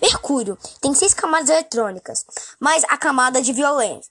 Mercúrio 0.00 0.58
tem 0.80 0.94
seis 0.94 1.14
camadas 1.14 1.50
eletrônicas, 1.50 2.24
mais 2.58 2.84
a 2.84 2.96
camada 2.96 3.40
de 3.40 3.52
violência. 3.52 4.10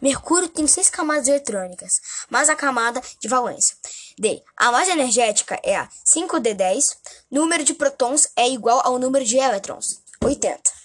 Mercúrio 0.00 0.48
tem 0.48 0.66
seis 0.66 0.88
camadas 0.88 1.28
eletrônicas, 1.28 2.00
mais 2.30 2.48
a 2.48 2.56
camada 2.56 3.02
de 3.20 3.28
valência. 3.28 3.76
D. 4.18 4.42
A 4.56 4.72
mais 4.72 4.88
energética 4.88 5.60
é 5.62 5.76
a 5.76 5.88
5D10. 6.06 6.96
Número 7.30 7.62
de 7.62 7.74
prótons 7.74 8.28
é 8.34 8.48
igual 8.48 8.80
ao 8.84 8.98
número 8.98 9.24
de 9.24 9.36
elétrons, 9.36 10.00
80. 10.22 10.79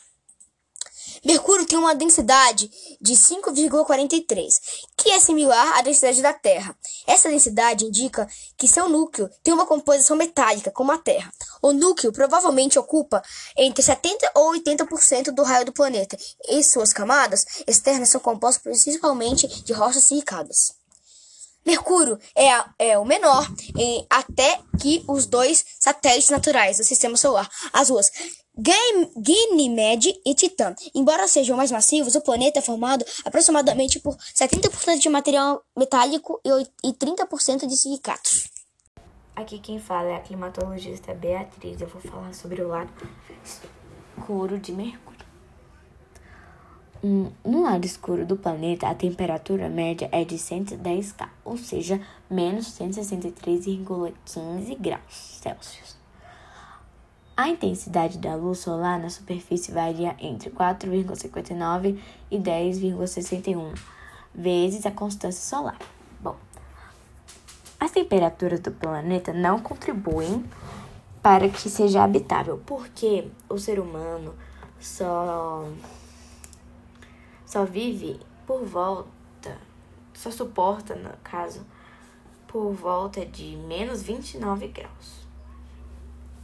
Mercúrio 1.26 1.66
tem 1.66 1.76
uma 1.76 1.96
densidade 1.96 2.70
de 3.02 3.14
5,43, 3.14 4.62
que 4.96 5.10
é 5.10 5.20
similar 5.20 5.80
à 5.80 5.82
densidade 5.82 6.22
da 6.22 6.32
Terra. 6.32 6.78
Essa 7.08 7.30
densidade 7.30 7.84
indica 7.84 8.28
que 8.56 8.68
seu 8.68 8.88
núcleo 8.88 9.28
tem 9.44 9.52
uma 9.52 9.66
composição 9.66 10.16
metálica, 10.16 10.70
como 10.70 10.92
a 10.92 11.00
Terra. 11.00 11.34
O 11.64 11.74
núcleo 11.74 12.14
provavelmente 12.14 12.78
ocupa 12.78 13.24
entre 13.58 13.82
70 13.82 14.34
ou 14.36 14.54
80% 14.54 15.32
do 15.32 15.42
raio 15.42 15.66
do 15.66 15.74
planeta, 15.74 16.16
e 16.48 16.64
suas 16.64 16.94
camadas 16.94 17.44
externas 17.66 18.10
são 18.10 18.22
compostas 18.22 18.62
principalmente 18.62 19.48
de 19.64 19.74
rochas 19.74 20.04
silicadas. 20.04 20.76
Mercúrio 21.66 22.20
é, 22.36 22.50
é, 22.78 23.00
o 23.00 23.04
menor 23.04 23.52
em, 23.76 24.06
até 24.08 24.60
que 24.86 25.04
os 25.08 25.26
dois 25.26 25.66
satélites 25.80 26.30
naturais 26.30 26.78
do 26.78 26.84
sistema 26.84 27.18
solar, 27.18 27.50
as 27.74 27.90
ruas 27.90 28.12
Ganymede 28.56 30.14
e 30.24 30.36
Titã. 30.36 30.76
Embora 30.94 31.28
sejam 31.28 31.58
mais 31.58 31.72
massivos, 31.72 32.14
o 32.14 32.22
planeta 32.22 32.60
é 32.60 32.62
formado 32.62 33.04
aproximadamente 33.26 34.00
por 34.00 34.16
70% 34.16 35.00
de 35.00 35.10
material 35.10 35.64
metálico 35.76 36.40
e 36.84 36.94
30% 36.94 37.66
de 37.66 37.76
silicatos. 37.76 38.48
Aqui 39.36 39.58
quem 39.58 39.80
fala 39.80 40.10
é 40.10 40.16
a 40.18 40.22
climatologista 40.22 41.16
Beatriz. 41.16 41.82
Eu 41.82 41.88
vou 41.88 42.00
falar 42.00 42.36
sobre 42.36 42.62
o 42.62 42.68
lado 42.68 42.94
escuro 43.44 44.60
de 44.60 44.72
Mercúrio. 44.72 45.15
No 47.08 47.62
lado 47.62 47.86
escuro 47.86 48.26
do 48.26 48.36
planeta, 48.36 48.88
a 48.88 48.96
temperatura 48.96 49.70
média 49.70 50.10
é 50.12 50.26
de 50.26 50.40
110 50.40 51.12
K, 51.12 51.30
ou 51.44 51.56
seja, 51.56 52.02
menos 52.28 52.66
163,15 52.80 54.76
graus 54.80 55.40
Celsius. 55.40 55.96
A 57.38 57.48
intensidade 57.48 58.18
da 58.18 58.34
luz 58.34 58.58
solar 58.58 58.98
na 59.00 59.12
superfície 59.12 59.72
varia 59.72 60.16
entre 60.20 60.50
4,59 60.50 62.00
e 62.32 62.40
10,61 62.40 63.78
vezes 64.34 64.84
a 64.88 64.92
constância 64.92 65.44
solar. 65.44 65.78
Bom, 66.20 66.36
as 67.80 67.92
temperaturas 67.92 68.62
do 68.62 68.72
planeta 68.72 69.32
não 69.32 69.60
contribuem 69.60 70.44
para 71.22 71.48
que 71.50 71.70
seja 71.70 72.04
habitável, 72.04 72.60
porque 72.66 73.28
o 73.48 73.60
ser 73.60 73.80
humano 73.80 74.34
só 74.80 75.70
só 77.56 77.64
vive 77.64 78.20
por 78.46 78.66
volta, 78.66 79.58
só 80.14 80.30
suporta, 80.30 80.94
no 80.94 81.10
caso, 81.24 81.66
por 82.46 82.74
volta 82.74 83.26
de 83.26 83.56
menos 83.56 84.04
29 84.04 84.68
graus 84.68 85.26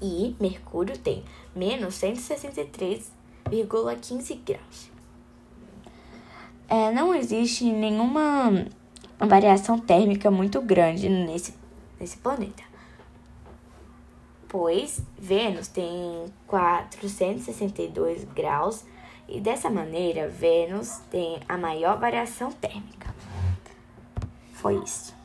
e 0.01 0.33
Mercúrio 0.39 0.97
tem 0.97 1.25
menos 1.53 1.95
163,15 1.95 4.39
graus. 4.45 4.89
É, 6.69 6.93
não 6.93 7.13
existe 7.13 7.65
nenhuma 7.65 8.65
variação 9.19 9.77
térmica 9.77 10.31
muito 10.31 10.61
grande 10.61 11.09
nesse, 11.09 11.53
nesse 11.99 12.15
planeta, 12.15 12.63
pois 14.47 15.01
Vênus 15.19 15.67
tem 15.67 16.31
462 16.47 18.23
graus 18.33 18.85
e 19.31 19.39
dessa 19.39 19.69
maneira 19.69 20.27
Vênus 20.27 20.99
tem 21.09 21.39
a 21.47 21.57
maior 21.57 21.97
variação 21.97 22.51
térmica. 22.51 23.13
Foi 24.53 24.75
isso. 24.83 25.20